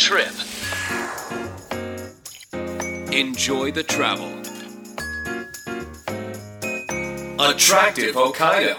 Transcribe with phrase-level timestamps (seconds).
[0.00, 0.32] trip.
[3.12, 4.28] Enjoy the travel.
[7.38, 8.76] Attractive Hokkaido.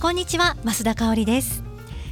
[0.00, 1.64] こんにちは増田香織です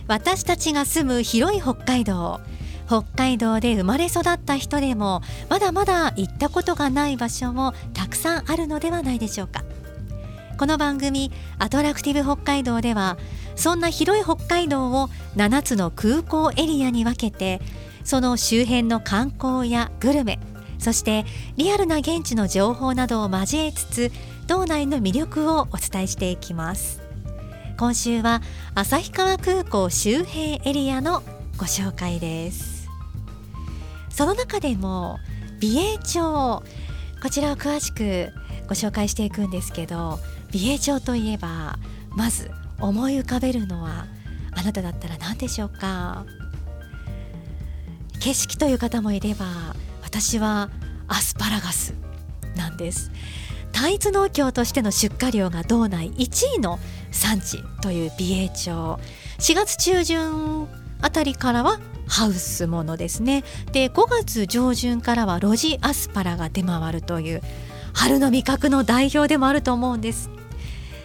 [0.09, 2.41] 私たちが住む広い北海道
[2.89, 9.63] 北海道で生まれ育った人でもまだまだ行ったことがない場所もたくさんあるのではないでしょうか
[10.59, 13.17] この番組アトラクティブ北海道では
[13.55, 17.61] そんな広い北海道を7つの空港エリアに分けて
[18.05, 20.39] その周辺の観光やグルメ
[20.79, 21.25] そして
[21.57, 24.13] リアルな現地の情報などを交えつつ
[24.47, 27.01] 道内の魅力をお伝えしていきます。
[27.79, 28.43] 今週は
[28.75, 31.23] 旭川空港周辺エリアの
[31.57, 32.89] ご紹介です。
[34.11, 35.19] その中でも
[35.59, 36.63] 美瑛町
[37.23, 38.29] こちらを詳しく
[38.69, 40.19] ご紹介していくんですけど
[40.53, 41.79] 美瑛町といえば
[42.11, 44.07] まず思い浮かべるのは
[44.53, 46.27] あなただったら何でしょうか？
[48.25, 49.45] 景色という方もいれば
[50.03, 50.71] 私は
[51.09, 51.93] アスパラガス
[52.57, 53.11] なんです。
[53.71, 56.79] 単一農協としての出荷量が道内1位の
[57.13, 58.99] 産地という美瑛町。
[59.41, 60.67] 4月中旬
[61.03, 63.45] あたりからはハウスものですね。
[63.73, 67.43] で5月上旬からは露地アスパラが出回るという
[67.93, 70.31] 春の味覚の代表でもあると思うんです。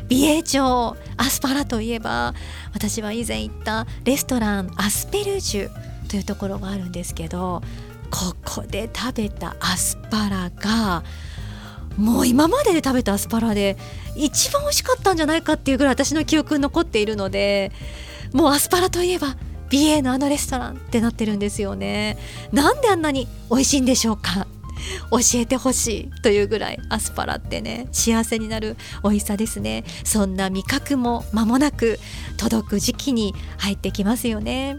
[0.07, 2.33] 美瑛町アスパラといえば
[2.73, 7.61] 私は以前行ったレストランアスペルジュというところがあるんですけど
[8.11, 11.03] ここで食べたアスパラが
[11.97, 13.77] もう今までで食べたアスパラで
[14.15, 17.71] 一番美味しかったんじゃないかっていうぐらい私の記憶に残っているので
[18.33, 19.35] もうアスパラといえば
[19.69, 22.17] 美瑛のあのレストランってなってるんですよね。
[22.51, 24.47] なんであんなに美味しいんでしょうか？
[25.11, 29.83] 教えてほしいというぐらいアスパラってね幸せになる美味しさですね。
[30.03, 31.99] そんな味覚も間もなく
[32.37, 34.77] 届く時期に入ってきますよね。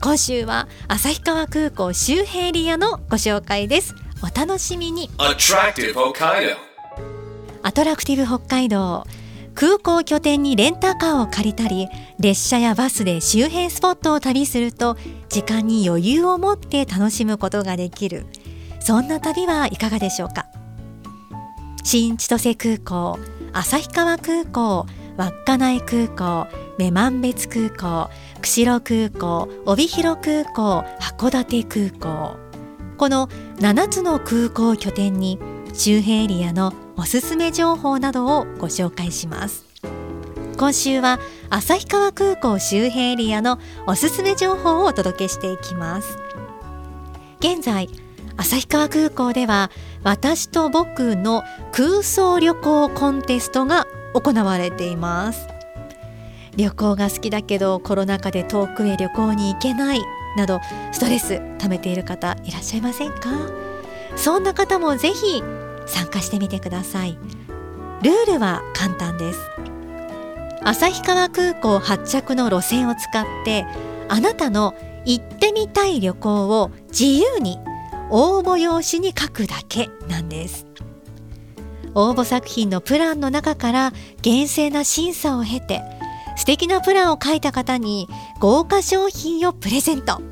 [0.00, 3.94] 今週は旭川空港周辺エリアのご紹介です。
[4.22, 5.10] お楽しみに。
[5.18, 6.54] Attractive Hokkaido.
[7.62, 9.04] アトラクティブ北海道。
[9.56, 11.88] 空港拠点にレンタカーを借りたり
[12.20, 14.96] 列車やバスで周辺スポットを旅すると
[15.28, 18.26] 時間に余裕を持って楽しむことができる。
[18.78, 20.46] そんな旅はいかがでしょうか？
[21.82, 23.18] 新千歳空港
[23.52, 26.46] 旭川空港稚内空港
[26.78, 28.08] 女満別空港
[28.40, 32.36] 釧路空港帯広空港函館空港。
[32.96, 33.28] この
[33.58, 35.38] 7つの空港を拠点に
[35.74, 39.66] 周辺エリアのおすすめ情報などをご紹介します。
[40.56, 41.18] 今週は
[41.50, 46.16] 旭川空港周辺エリアのおすすめ情報をお届けしていきます。
[47.40, 47.88] 現在
[48.36, 49.70] 旭川空港では
[50.04, 55.57] 私と僕の空想旅行コンテストが行われています。
[56.56, 60.00] 旅行が好きだけどコロナ禍で遠くへ旅行に行けない
[60.36, 60.60] など
[60.92, 63.30] ストレス溜めている方いらっしゃいませんか？
[64.16, 65.42] そんな方もぜひ
[65.86, 67.18] 参加してみてください。
[68.02, 69.40] ルールは簡単です。
[70.62, 73.64] 旭川空港発着の路線を使って
[74.08, 77.58] あなたの行ってみたい旅行を自由に
[78.10, 80.66] 応募用紙に書くだけなんです。
[81.94, 85.82] 応募作品のプランの中から厳正な審査を経て
[86.38, 90.22] 素敵なプランを書いた方に豪華商品をプレゼント。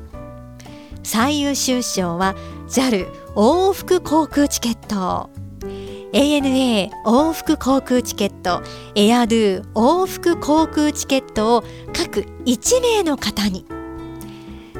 [1.03, 2.33] 最優秀賞は
[2.69, 5.29] JAL 往復航空チケット。
[6.13, 8.63] ANA 往復航空チケット
[8.95, 11.63] エアドゥ往復航空チケットを
[11.93, 13.65] 各1名の方に。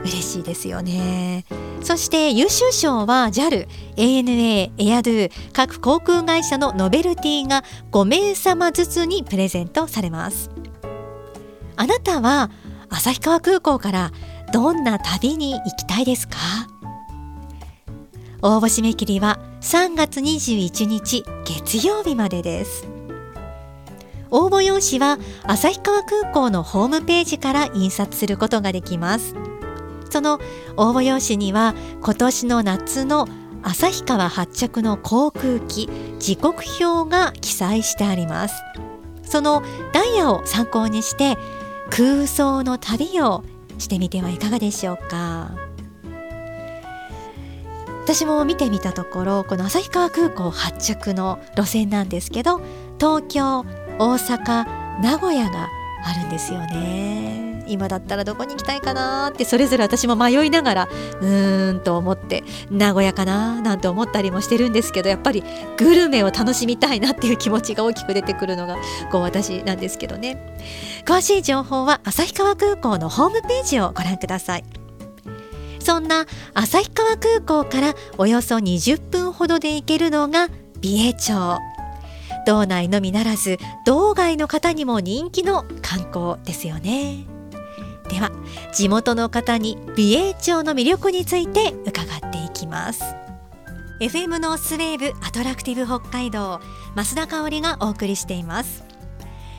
[0.06, 1.44] 嬉しいですよね。
[1.82, 3.68] そして優秀賞は JAL、
[3.98, 10.57] ANA、エアドゥ各航空会社のノベルティが5名様ずつにプレゼントされます。
[11.78, 12.50] あなたは
[12.90, 14.12] 旭川空港から
[14.52, 16.36] どんな旅に行きたいですか？
[18.42, 22.88] 応募締め切りは3月21日月曜日までです。
[24.30, 29.36] 応募用紙は旭川空港のホームページから印刷することができます。
[30.10, 30.40] その
[30.78, 33.28] 応募用紙には今年の夏の
[33.64, 35.90] 旭川発着の航空機
[36.20, 38.56] 時刻表が記載してあります。
[39.24, 39.62] その
[39.94, 41.38] ダイヤを参考にして
[41.90, 43.44] 空想の旅を
[43.78, 45.52] してみてはいかがでしょうか？
[48.04, 52.62] 私も見てみたところこの旭川空港発着の路線なんですけど
[53.00, 53.66] 東京
[54.00, 55.68] 大阪名古屋が
[56.06, 57.47] あるんですよね。
[57.70, 60.84] 今だったらどこに行きたいかなってそれぞれ私も迷いながら
[61.22, 65.44] うーんと思って名古屋かななんて思ったりもしてるんですけどやっぱり
[65.78, 68.78] グルメを楽しみたいなっていう気持ちが大きく出てくるのが
[69.12, 70.58] こう私なんですけどね。
[71.06, 74.64] 詳しい情報は旭川空港のホームページをご覧ください。
[75.80, 80.50] そんな旭川空港からおよそ20分ほどで行けるのが
[80.82, 81.60] 美瑛町。
[82.46, 87.37] 道内のみならず道外の方にも人気の観光ですよね。
[88.10, 88.32] では
[88.74, 93.04] 地元の方に美瑛町の魅力について伺っていきます。
[94.00, 96.62] FM のスウェーブアトラクティブ北海道
[96.96, 98.84] 増田香織がお送りしています。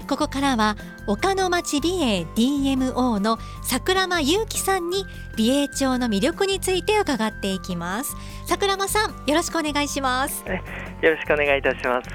[0.09, 5.05] ここからは岡の町美瑛 DMO の桜間祐樹さんに
[5.37, 8.17] 美瑛町の魅力について伺っていきます。
[8.47, 10.45] 桜間さんよろしくお願いします。
[11.03, 12.09] よろしくお願いいたします。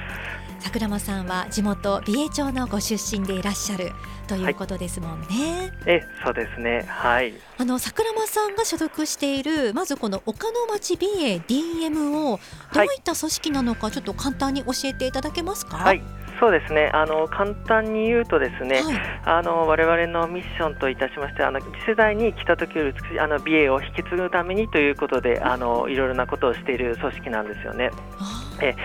[0.64, 3.92] 桜間さんは地元美瑛町のご出身でいらっしゃる
[4.28, 6.86] ということですもんね、はい、えそうですね。
[6.88, 7.34] はい。
[7.58, 12.40] あの桜間さんが所属しているまずこの岡の町美瑛 DMO
[12.74, 15.76] どういった組織なのかちょっと簡単に教えていただけますか？
[15.76, 16.02] はい。
[16.40, 16.90] そうですね。
[16.94, 27.92] あの簡単に言うとですね、はい、あの我々のミッションといたしましてあの次世代に来た時より美しいあの美瑛を引き継ぐためにということであのいろいろなことをしている組織なんですよね。
[28.62, 28.76] え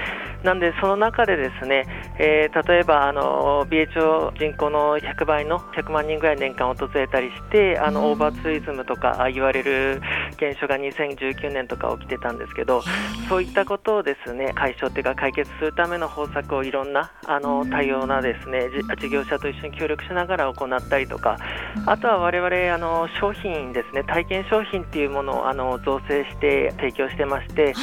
[0.45, 1.85] なんで、その中でですね、
[2.19, 10.01] えー、例えばあの美瑛町人口の100倍の100万人ぐらい年間訪れたりしてあの、オーバーツーリズムとか言われる
[10.33, 12.83] 現象が2019年とか起きてたんですけど
[13.29, 18.69] そういったことをですね解消というか解決するための方策をいろんなあの多様なですね
[19.01, 21.37] 事業者と一緒に協力しながら行ったりとか
[21.87, 27.75] あとは我々あの商品ですね体験商品っていうものをあの造成して提供してまして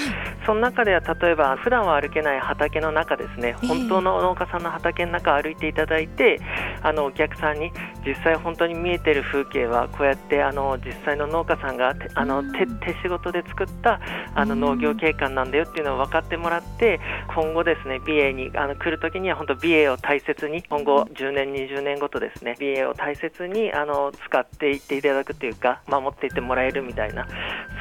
[0.45, 6.39] その中では例えば普段は歩けない畑の中ですね、本当の農家さんの畑の中を歩いていただいて、
[6.81, 7.71] あのお客さんに
[8.05, 13.99] 実際本当に見えている風景はこうやってあの実際の農家さんがあの手手仕事で作った
[14.35, 16.99] あの農業景観なんだよっていうのを分かってもらって
[17.33, 27.27] 今後ですね美瑛にあの来る時には本当美瑛を大切に今後10年20年ごとですね美瑛を大切にあの使っていっていただくというか守っていってもらえるみたいな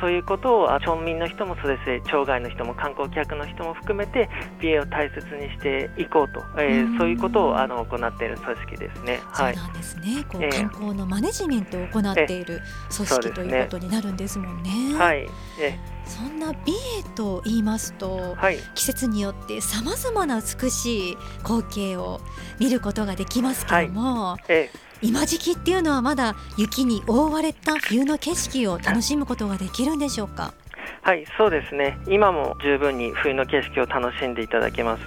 [0.01, 4.29] そういうことを町民の人もそうですし町外の人も観光客の人も含めて
[4.65, 9.21] 美瑛を大切にしていこうと、えー、そういうことをあの行っている組織ですね。
[9.25, 10.25] はい、そうなんですね。
[10.29, 12.61] こう、観光のマネジメントを行っている
[12.95, 14.71] 組織、ということになるんですもんね。
[14.97, 15.27] はい。
[15.61, 22.21] えそんな美瑛と言いますと、はい、季節によってさまざまな美しい光景を
[22.59, 24.71] 見ることができますけども、はいえ
[25.03, 30.55] 今時期っていうのはまだ雪に覆われた冬の景色を楽しむことができるんでしょうか？
[31.03, 31.99] はいそうですね。
[32.07, 35.03] 今も十分に冬の景色を楽しんでいただけます。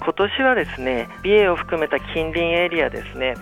[0.00, 3.34] 今年はですね美瑛を含めた近隣エリアですね。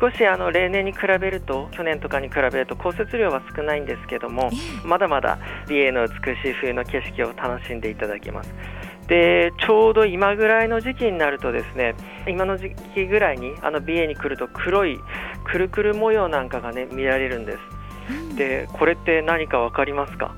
[0.00, 4.50] 少しあの例年に比べると去年とかに比べると降雪量は少ないんですけども
[4.84, 8.52] まだまだ美瑛の美しい冬の景色を楽しんでいただけます。
[9.06, 11.94] でちょうど今ぐらいの時期になるとですね
[12.26, 14.98] 今の時期ぐらいにあの美瑛に来ると黒い
[15.44, 20.34] くるくる模様なんかがね見られるんです、でこれって何か分かりますか？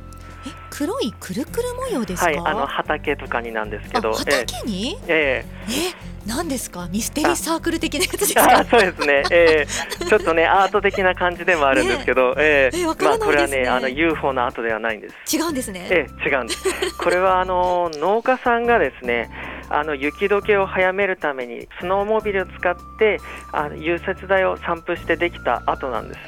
[0.76, 2.26] 黒いくるくる模様ですか？
[2.26, 4.12] はい、あの畑とかになんですけど。
[4.12, 4.98] 畑に？
[5.08, 5.70] ええ。
[5.70, 5.94] ー、え。
[6.26, 6.88] 何ですか？
[6.92, 8.64] ミステリーサークル的なやつですか？
[8.64, 12.70] そうですね、えー、ちょっとねアート的な感じでもあるんですけど、ね、 え。
[12.74, 12.84] ー、え。
[12.84, 15.36] ー、まあこれはねあの UFO のアートではないんです。
[15.36, 15.86] 違うんですね。
[15.88, 16.98] えー、違うんです。
[16.98, 19.30] これはあの農家さんがですね
[19.70, 23.18] あの雪解けを早めるためにスノーモービルを使って
[23.52, 26.20] あの融雪剤を散布してできた跡なんです。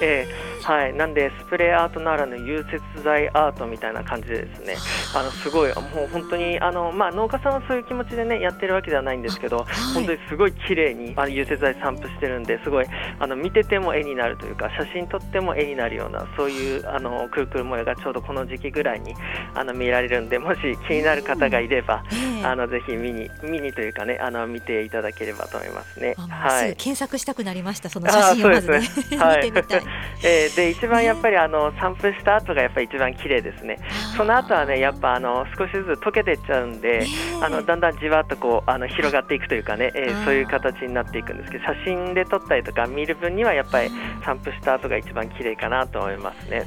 [0.00, 4.76] えー、はい、なんでスプレーアートならぬ融雪剤アートみたいな感じでですね。
[5.14, 5.24] あ。
[5.24, 12.86] のすごいもう本当にあの、まあ、農家さんはそういう気持ちでねやってるわけではないんですけど、はい、本当にすごい綺麗にあの融雪剤散布してるんですごい
[13.18, 19.14] あの見てても絵になるというか写真撮っても絵になるようなそういうあのくるくる模様がちょうどこの時期ぐらいに
[19.54, 22.04] あの見られるんでもし気になる方がいれば、
[22.38, 26.14] うん、あのぜひ見に見にというかねあの見ていただければと思いますね。
[26.16, 28.80] はい、検索したくなりましたその写真をまずね、
[29.10, 29.82] ね はい、見てみたい。
[30.24, 33.78] えー、で一番やっぱりあの散布した後がやっぱり一番綺麗ですね。
[34.16, 37.06] その後はねやっぱあの少しずつ溶けていっちゃうんで、
[37.42, 43.90] あのだんだんじわっとこうあの広がっていくというかね、えー、そういう形になっていくんですけど写真で撮ったりとか見る分にはやっぱり
[44.24, 46.64] 散布した後が一番綺麗かなと思いますね。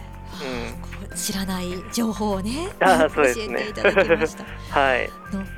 [1.10, 4.44] うん、知らない情報をねあそうですね教えていただきました。
[4.80, 5.10] はい。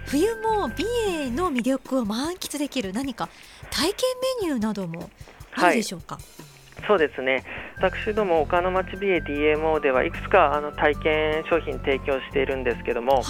[0.06, 3.28] 冬も美瑛の魅力を満喫できる何か
[3.72, 3.96] 体験
[4.42, 5.10] メニューなども
[5.56, 6.16] あるでしょうか？
[6.16, 6.49] はい
[6.88, 7.44] そうですね。
[7.78, 13.24] 私ども岡の町美瑛 DMO ではいくつかあの体験商品提供しているんですけども、はい、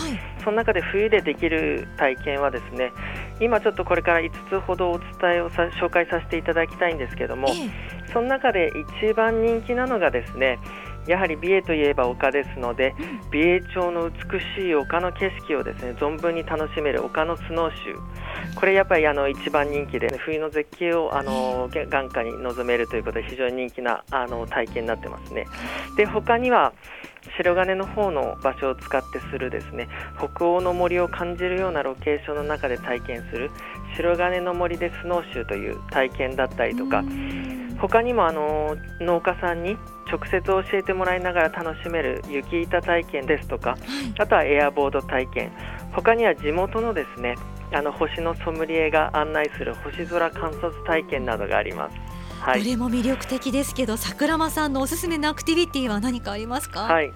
[0.43, 2.91] その中で冬でできる体験はですね
[3.39, 10.59] 今ちょっとこれから5つほどお伝えをさ紹介させていただきたいんですけども、えその中で一番人気なのがですね
[11.07, 12.93] やはり美瑛といえば丘ですので、
[13.31, 18.18] 美瑛町の美しい丘の景色をですね存分に楽しめる丘のスノーシュー
[18.55, 25.45] これやっぱりあの一番人気で、冬の絶景をあの眼下に望めるということで非常に人気なあの体験になってますね。
[25.95, 26.73] で他には
[27.37, 33.51] 白金の方の場所を使ってするですね北欧の森を感じるようなロケーションの中で体験する
[33.95, 37.03] 白金の森でスノーシューという体験だったりとか
[37.79, 39.77] 他にもあの農家さんに
[40.11, 43.77] 直接教えてもらいながら楽しめる雪板体験ですとか
[44.17, 45.51] あとはエアボード体験
[45.91, 47.35] 他には地元のですね
[47.71, 51.95] あの星のソムリエが案内する星空観察体験などがあります。
[52.41, 56.81] はい、どれも魅力的ですけど桜間さんのおすすめのアクティビティは何かありますか？
[56.83, 57.11] はい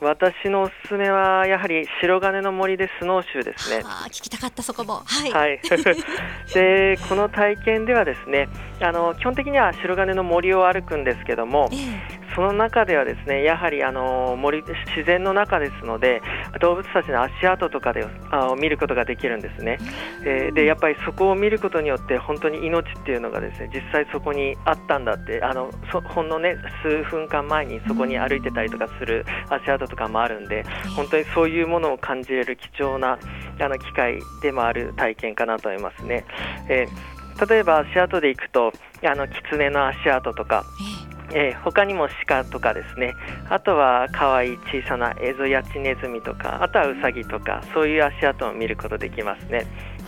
[0.00, 3.82] 私のおすすめはやはり白金の森でスノーシューですね。
[3.84, 5.02] あ聞きたかったそこも。
[5.04, 5.30] はい。
[5.32, 5.60] はい、
[6.54, 8.48] でこの体験ではですね
[8.80, 16.22] あの基本的には白金の森を歩くんですけども、えーその中ではですねやはりあの森自然の中ですので
[16.60, 19.78] 動物たちの足跡とかであ見ることができるんですね、
[20.24, 25.70] えー、でやっぱりそこを見ることによって本当に命っていうのがですね実際そこにあったんだってあの
[26.14, 30.64] ほんのね数分間前にそこに歩いてたりとかする足跡とかもあるんで
[30.96, 33.18] 本当にそういうものを感じれる貴重な
[33.60, 36.24] あの機会でもある体験かなと思いますね。
[36.68, 38.72] えー、例えば足跡で行くと
[39.04, 40.64] あの狐の足跡とか、
[41.11, 43.14] えー、え他にも鹿とかですね。
[43.48, 49.66] あとは可愛い小さなエゾヤチネズミとかあとはウサギとかそういう足跡を見ることできますね。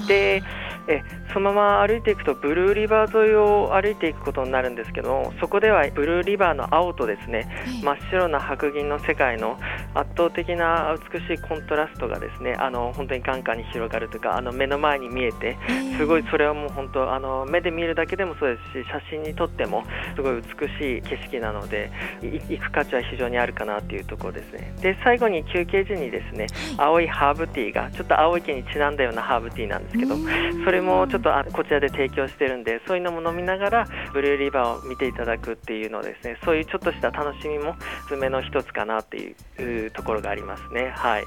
[0.09, 0.43] で
[0.89, 7.49] えそのまま歩いていくとブルーリバー沿いを歩いていくことになるんですけどもそこではブルーリバーの青とですね
[7.83, 9.59] 真っ白な白銀の世界の
[9.95, 15.57] 圧倒的な美しいコントラストがですねあの本当に眼下に広がるというかあの目の前に見えて
[15.97, 19.85] すごいそれはもう本当あの目で見るだけでもそうですし写真に撮っても
[20.17, 24.75] すごい美しい景色なので行く価値は非常にあるかなというところですね。
[24.81, 30.17] で最後に休憩時にですね青いハーブティーがちょっと青池にちなんだようなハーブティーなんですけど
[30.65, 37.77] それもちょっとこちらで提供してるんでそういうのも飲みながらブルーリバーを見ていただくっていうのですねそういうちょっとした楽しみも
[38.09, 40.93] 爪の一つかなっていうところがありますね。
[40.97, 41.25] はい。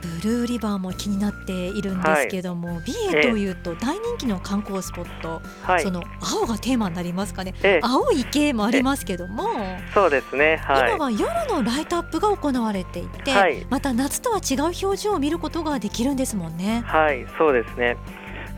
[0.00, 9.48] ブルーリバーも気になっているんですけども、はい、美瑛というと大人気の観光スポット、はい、その青がテーマになりますかね、え青い池もありますけども、
[9.92, 16.82] そうですね、はい、今は夜のライトアップが行われていて、はい、また夏とは違う表情を見ることができるんですもんね。
[16.86, 17.26] はい。
[17.38, 17.96] そうですね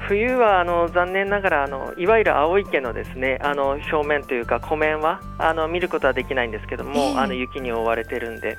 [0.08, 8.58] 冬はあの残念ながらあのいわゆる青池のですねあの表面というか湖面はあの見ることはできないんですけども、えー、あの雪に覆われてるんで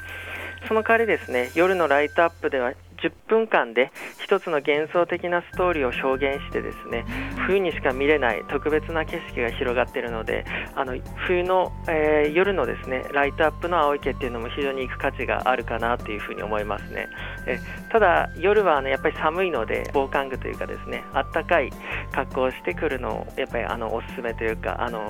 [0.68, 3.92] その代わりですね夜のライトアップでは10分間で
[4.24, 7.06] 一つの幻想的なストーリーを表現してですね
[7.46, 10.46] 冬にしか見れない特別な景色が広がっているので
[10.76, 10.98] あの
[11.28, 17.08] 冬の、えー、夜のですねライトアップの青池っていうのも非常に行く価値があるかなというふうに思いますね。
[17.46, 17.60] え
[17.92, 21.70] ただ夜は、ね、やっぱり寒いので防寒具というかですねあったかい
[22.12, 25.02] 格好をしてくるのをやっぱりあのおすすめというかあの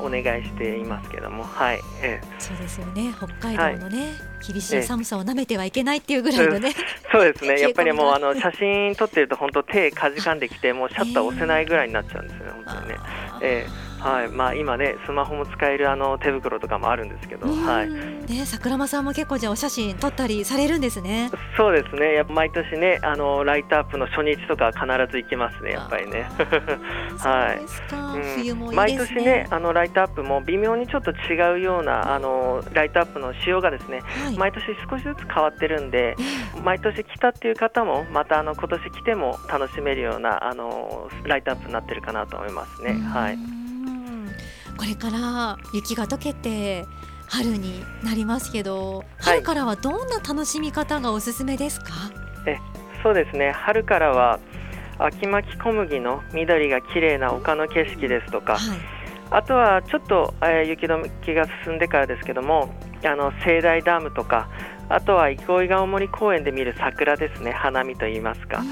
[0.00, 1.44] お願いしていますけども。
[1.44, 3.12] はい、えそうですよね。
[3.16, 4.52] 北海道のね、はい。
[4.52, 6.74] 厳しい寒さをなめてはいけないっていうぐらいのね、
[7.10, 12.96] そうですね、やっぱりもうあの写真撮ってると、本当、手かじかんできて、もうシャッター押せないぐらいになっちゃうんですよね、本当にね。
[13.42, 14.28] えーはい。
[14.28, 17.90] まあ、今ね、スマホも使えるあの手袋とかもあるんですけど、はい。
[17.90, 21.30] ね、桜間さんも結構、じゃお写真撮ったりされるんですね。
[21.56, 26.26] そうですね、やっぱ毎年ねあの、ライトアップの初日とか必ず行きますね、やっぱりね。
[27.18, 27.60] はい、
[28.48, 36.16] うん、毎年ねあのライトアップも微妙にちょっと違うようなあのライトアップの仕様がですね、はい、毎年少しずつ変わってるんで、
[36.64, 42.92] 毎年来たっていう方もまたあの今年来ても楽しめるようなあのライトアップになってるかなと思いますね。
[42.92, 43.61] はい
[44.76, 46.86] これから雪が溶けて
[47.28, 51.86] 春になりますけど、春からはどんな楽しみ方がおすすめですか、
[52.46, 52.58] え
[53.02, 53.52] そうですね。
[53.52, 54.38] 春からは
[54.98, 58.78] 秋巻き小麦の緑が綺麗な丘の景色ですとか、はい、
[59.30, 62.74] あとはちょっと、えー、雪解きが進んでからですけども
[63.04, 64.48] あの盛大ダムとか
[64.88, 67.52] あとは憩いが森公園で見る桜ですね。
[67.52, 68.62] 花見といいますか。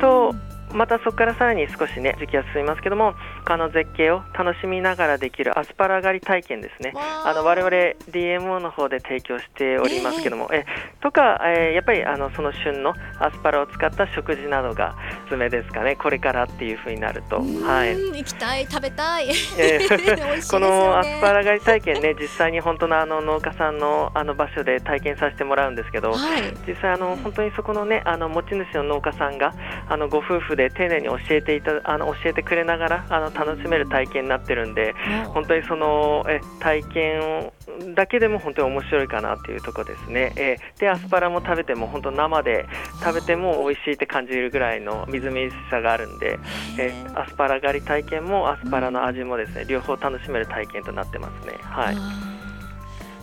[0.00, 0.34] と
[0.72, 3.14] またそこからさらに少しね時期は進みますけども
[3.50, 6.92] 他の絶景を楽しみながらできるアスパラ狩り体験ですね。
[6.96, 7.70] あの我々
[8.12, 15.96] DMO の方で提供しておりますけども、えー、とか、えー、やっぱりあのその旬のアスパラを使った食事などがおすすめですかね。
[15.96, 17.40] これからっていうふうになると。
[17.40, 17.96] はい。
[17.96, 18.66] 行きたい。
[18.70, 19.28] 食べたい、
[19.58, 29.52] えー、 このアスパラ狩り体験ね実際に本当のあの農家さんのあの場所で体験させてもらうんですけど、はい、実際あの本当にそこのねあの持ち主の農家さんが
[29.88, 34.94] あのご夫婦でで丁寧に教えていたあの教えてくれながらあの楽しめる体験になってるんで、
[35.28, 37.52] 本当にそのえ体験
[37.94, 42.66] だけでも本当に面白いかなっていうところですね、えー、でアスパラも食べても本当生で
[43.00, 46.38] 食べても美味しいって感じるぐらいのみずみずしさがあるんで、
[46.78, 51.54] えー、アスパラ狩り体験もアスパラの味もですね両方楽しめる体験となってますね。
[51.62, 51.96] はい。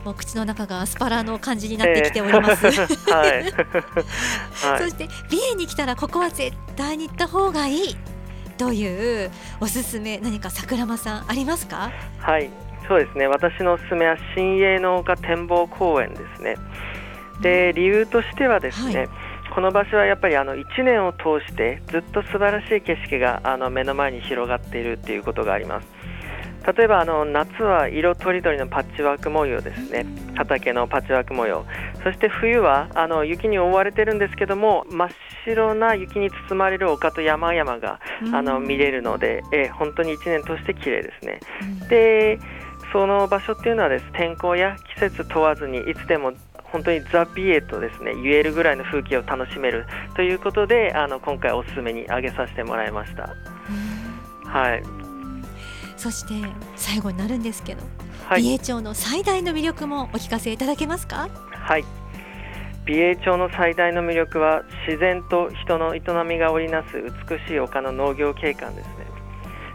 [0.03, 2.65] もう口の中がアスパラの感じになってきております。
[2.65, 3.43] えー、はい。
[4.71, 7.97] はい、そして美瑛に来たらここは絶対に行った方がいい
[8.57, 11.91] というおすすめ何か桜間さんありますか？
[12.19, 12.49] はい。
[12.87, 13.27] そうですね。
[13.27, 16.55] 私のおすすめは新栄の丘展望公園ですね。
[17.41, 18.97] で理由としてはですね。
[18.97, 19.09] はい
[19.49, 25.87] この場所はやっぱりあの1年を通してずっと素晴らしい景色があの目の前に広がっているっていうことがあります。
[26.65, 30.05] 例えばあの夏は色とりどりのパッチワーク模様ですね。
[30.35, 31.65] 畑のパッチワーク模様。
[32.03, 35.09] そして冬はあの雪に覆われてるんですけども真っ
[35.45, 37.99] 白な雪に包まれる丘と山々が
[38.33, 41.39] あの見れるので、え本当に1年通して綺麗ですね。
[41.89, 42.39] で
[42.91, 46.33] その場所っていうのはです天候や季節問わずにいつでも
[46.71, 49.85] 本当にザ・ビエとですね言えるぐらいの風景を楽しめる
[50.15, 53.29] ということであの今回おすすめに挙げさせてもらいました。
[54.45, 54.83] はい、
[55.97, 56.33] そして
[56.75, 57.81] 最後になるんですけど、
[58.27, 61.29] はい、美瑛町の最大の魅力もお聞かせいただけますか？
[61.51, 61.83] はい。
[62.85, 68.93] 美瑛町の最大の魅力は自然と人の営みが織りなす美しい丘の農業景観ですね。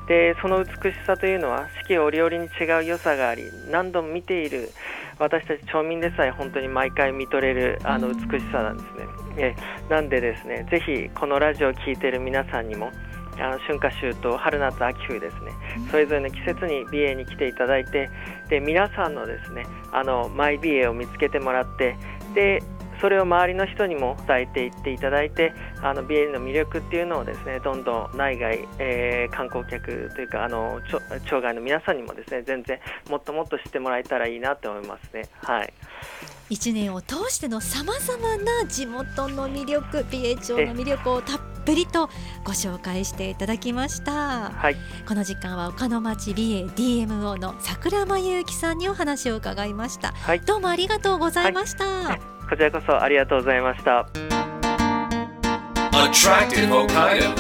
[0.09, 4.71] でその美しさというのは四季折々に違う良さがあり何度も見ている
[5.19, 9.07] 私たち町民でさえ本当に毎回見とれるあの美しさなんですね。
[9.39, 9.57] え
[9.89, 12.91] なんでですねぜひこのラジオを聴いている皆さんにも
[13.39, 15.53] あの春夏秋冬春夏秋冬ですね。
[15.91, 18.11] それぞれの季節に美瑛に来ていただいて
[18.49, 21.97] で皆さんのですねあのマイ美瑛を見つけてもらって
[22.35, 22.63] で
[23.03, 30.81] それを周りの人にも伝えていっていただいてあの美瑛の魅力っていうのをですねどんどん内外、えー、観光客というかあの
[31.27, 32.79] 町外の皆さんにもですね全然
[33.11, 35.29] もっともっと知ってもらえたらいいなと思いますね。
[35.43, 35.73] はい。
[36.51, 42.09] 1年を通してのさまざまな地元の魅力美瑛町の魅力をたっぷりと
[42.45, 44.77] ご紹介していただきました、はい、
[45.09, 52.21] この時間は岡の町美瑛 DMO の桜間祐樹さんにお話を伺いました、はい、どうもありがとうございました、はい、
[52.53, 54.07] こちらこそありがとうございました。
[55.91, 57.33] Attractive Hokkaido.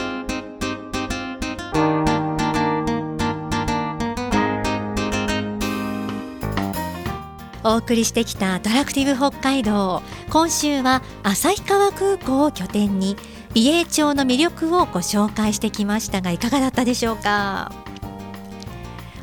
[7.62, 10.00] お送りしてきたアトラクティブ北海道。
[10.30, 13.18] 今週は旭川空港を拠点に
[13.52, 17.70] 美瑛町の魅力をご紹介してきましたがいかがだったでしょうか？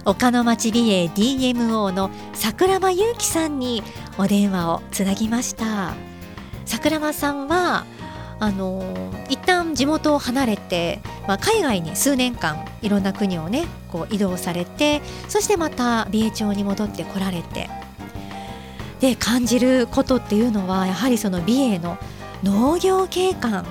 [0.09, 3.83] 岡の町美瑛 DMO の桜間祐樹さんに
[4.17, 5.93] お電話をつなぎました。
[6.65, 7.85] 桜間さんは
[8.39, 8.81] あの
[9.29, 17.69] 一旦地元を離れて、まあ、海外に数年間いろんな国をねこう移動されてそしてまた美瑛町に戻ってこられて。
[19.01, 21.99] で感じることっていうのはやはりその美瑛の
[22.43, 23.63] 農業景観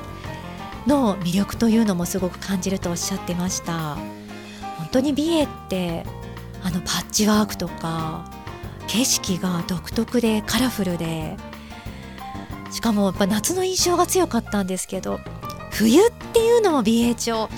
[0.86, 3.96] の魅力というのもすごく感じるとおっしゃってました。
[4.78, 6.06] 本当に美瑛って
[6.62, 8.30] あのパッチワークとか
[8.86, 11.36] 景色が独特でカラフルで。
[12.70, 15.20] しかもやっぱ夏の印象が強かったんですけど
[15.70, 17.48] 冬っていうのも美瑛町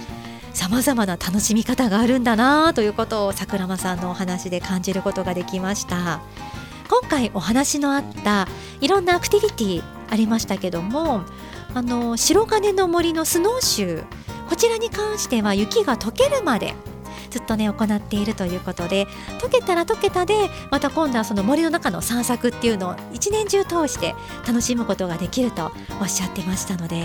[0.52, 6.20] さまざまな楽しみ方があるんだなということを桜間さんのお話で感じることができました。
[6.88, 8.48] 今回お話のあった
[8.80, 11.22] いろんなアクティビティありましたけども
[11.72, 14.04] あの白金の森のスノーシュー
[14.48, 16.74] こちらに関しては雪が溶けるまで
[17.30, 19.06] ずっとね行っているということで
[19.38, 20.34] 溶けたら溶けたで
[20.70, 24.14] また今度はその森の中の散策っていうのを一年中通して
[24.46, 27.00] 楽しむことができるとおっしゃってましたので。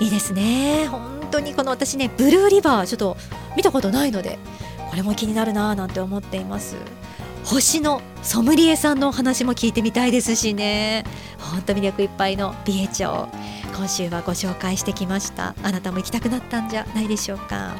[0.00, 0.88] いいですね。
[0.88, 3.16] 本当にこの私ねブルーリバーちょっと
[3.56, 4.38] 見たことないので
[4.90, 6.76] これも気になるなーなんて思っています。
[7.44, 11.04] 星のソムリエさんのお話も聞いてみたいですしね。
[11.38, 13.28] 本当魅力いっぱいの美瑛町
[13.76, 15.54] 今週はご紹介してきました。
[15.62, 17.76] あなたも行きたくなったんじゃないでしょうか。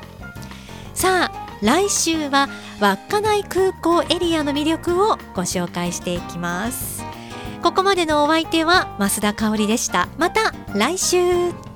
[1.03, 7.03] さあ来週は稚内空港エリアの魅力をご紹介していきます。
[7.61, 10.07] ここまでのお相手は増田香織でした。
[10.17, 11.72] また来週。